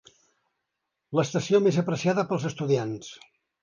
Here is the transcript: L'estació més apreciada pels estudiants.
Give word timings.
L'estació 1.19 1.63
més 1.69 1.79
apreciada 1.85 2.27
pels 2.35 2.53
estudiants. 2.55 3.17